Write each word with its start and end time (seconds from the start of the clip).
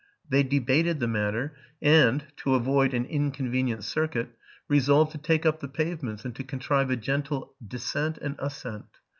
'They 0.31 0.41
debated 0.41 0.99
the 0.99 1.07
matter, 1.07 1.55
and, 1.79 2.25
to 2.35 2.55
avoid 2.55 2.91
an 2.91 3.05
inconvenient 3.05 3.83
circuit, 3.83 4.29
resolved 4.67 5.11
to 5.11 5.19
take 5.19 5.45
up 5.45 5.59
the 5.59 5.67
pavements, 5.67 6.25
a 6.25 6.29
and 6.29 6.35
to 6.35 6.43
contrive 6.43 6.89
a 6.89 6.95
gentle 6.97 7.53
descent 7.67 8.17
and 8.17 8.35
ascent. 8.39 8.97